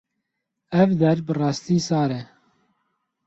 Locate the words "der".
0.99-1.17